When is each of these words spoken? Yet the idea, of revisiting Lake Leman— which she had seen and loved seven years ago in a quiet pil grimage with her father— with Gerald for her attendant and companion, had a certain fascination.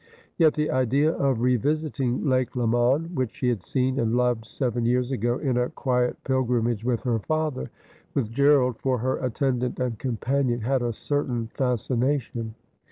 Yet 0.35 0.55
the 0.55 0.71
idea, 0.71 1.11
of 1.11 1.41
revisiting 1.41 2.27
Lake 2.27 2.55
Leman— 2.55 3.13
which 3.13 3.35
she 3.35 3.49
had 3.49 3.61
seen 3.61 3.99
and 3.99 4.15
loved 4.17 4.47
seven 4.47 4.83
years 4.83 5.11
ago 5.11 5.37
in 5.37 5.57
a 5.57 5.69
quiet 5.69 6.17
pil 6.23 6.43
grimage 6.43 6.83
with 6.83 7.01
her 7.03 7.19
father— 7.19 7.69
with 8.15 8.31
Gerald 8.31 8.79
for 8.79 8.97
her 8.97 9.17
attendant 9.17 9.79
and 9.79 9.99
companion, 9.99 10.61
had 10.61 10.81
a 10.81 10.91
certain 10.91 11.49
fascination. 11.53 12.55